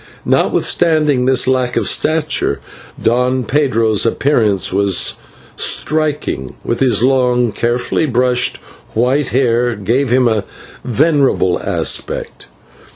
[0.25, 2.59] Notwithstanding this lack of stature,
[2.99, 5.13] Don Pedro's appearance was
[5.55, 8.57] striking, while his long, carefully brushed
[8.95, 10.43] white hair gave him a
[10.83, 12.47] venerable aspect.